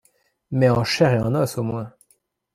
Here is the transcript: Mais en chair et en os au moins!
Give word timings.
Mais 0.49 0.67
en 0.71 0.83
chair 0.83 1.13
et 1.13 1.19
en 1.21 1.35
os 1.35 1.59
au 1.59 1.61
moins! 1.61 1.93